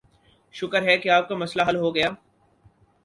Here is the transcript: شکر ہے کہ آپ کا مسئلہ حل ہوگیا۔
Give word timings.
شکر 0.53 0.81
ہے 0.83 0.97
کہ 0.97 1.09
آپ 1.09 1.27
کا 1.29 1.35
مسئلہ 1.35 1.63
حل 1.69 1.75
ہوگیا۔ 1.75 2.07